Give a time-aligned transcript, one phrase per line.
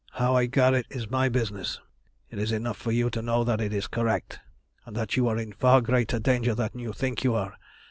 [0.13, 1.79] How I got it is my business.
[2.31, 4.39] It is enough for you to know that it is correct,
[4.83, 7.53] and that you are in far greater danger than you think you are.